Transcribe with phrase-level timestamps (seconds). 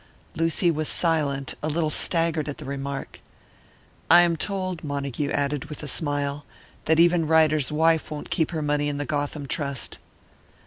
[0.33, 3.21] Lucy was silent, a little staggered at the remark.
[4.09, 6.43] "I am told," Montague added, with a smile,
[6.85, 9.99] "that even Ryder's wife won't keep her money in the Gotham Trust."